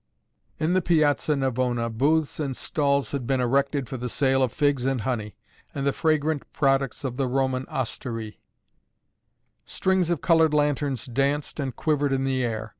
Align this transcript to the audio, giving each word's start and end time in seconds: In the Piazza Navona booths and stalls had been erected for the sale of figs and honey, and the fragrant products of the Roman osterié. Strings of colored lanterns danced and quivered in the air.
In 0.59 0.73
the 0.73 0.81
Piazza 0.81 1.35
Navona 1.35 1.87
booths 1.87 2.39
and 2.39 2.57
stalls 2.57 3.11
had 3.11 3.27
been 3.27 3.39
erected 3.39 3.87
for 3.87 3.97
the 3.97 4.09
sale 4.09 4.41
of 4.41 4.51
figs 4.51 4.83
and 4.83 5.01
honey, 5.01 5.35
and 5.75 5.85
the 5.85 5.93
fragrant 5.93 6.51
products 6.53 7.03
of 7.03 7.17
the 7.17 7.27
Roman 7.27 7.67
osterié. 7.67 8.37
Strings 9.63 10.09
of 10.09 10.19
colored 10.19 10.55
lanterns 10.55 11.05
danced 11.05 11.59
and 11.59 11.75
quivered 11.75 12.13
in 12.13 12.23
the 12.23 12.43
air. 12.43 12.69